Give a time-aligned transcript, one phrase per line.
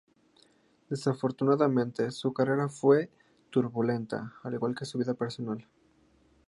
[0.89, 3.11] Desafortunadamente, su carrera fue
[3.51, 5.67] turbulenta, al igual que su vida personal.